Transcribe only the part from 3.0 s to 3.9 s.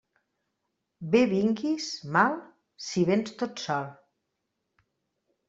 véns tot sol.